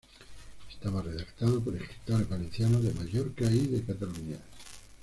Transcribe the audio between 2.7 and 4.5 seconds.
de Mallorca y de Cataluña.